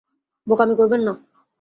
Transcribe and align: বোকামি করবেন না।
বোকামি 0.47 0.73
করবেন 0.75 1.01
না। 1.01 1.13